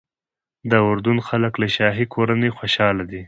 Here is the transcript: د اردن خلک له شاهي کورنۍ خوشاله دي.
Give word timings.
د 0.71 0.73
اردن 0.89 1.17
خلک 1.27 1.53
له 1.61 1.67
شاهي 1.75 2.05
کورنۍ 2.13 2.51
خوشاله 2.57 3.03
دي. 3.09 3.19